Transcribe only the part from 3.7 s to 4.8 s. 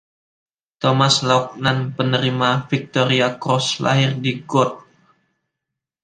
lahir di Gort.